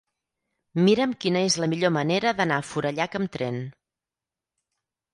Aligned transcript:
Mira'm 0.87 1.13
quina 1.25 1.43
és 1.51 1.59
la 1.65 1.69
millor 1.75 1.95
manera 1.99 2.33
d'anar 2.41 2.59
a 2.59 2.67
Forallac 2.73 3.23
amb 3.23 3.37
tren. 3.39 3.65